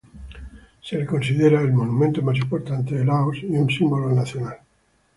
[0.89, 4.57] Es considerada el monumento más importante de Laos y un símbolo nacional.